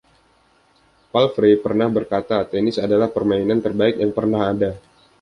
[1.13, 4.71] Palfrey pernah berkata, Tenis adalah permainan terbaik yang pernah ada.